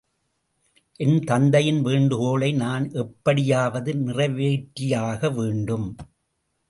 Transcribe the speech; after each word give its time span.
என் 0.99 1.19
தந்தையின் 1.19 1.81
வேண்டுகோளை 1.81 2.51
நான் 2.53 2.91
எப்படியாவது 2.93 3.93
நிறைவேற்றியாக 3.93 5.33
வேண்டும். 5.33 5.87